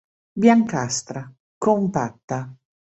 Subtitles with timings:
[0.43, 2.39] Biancastra, compatta.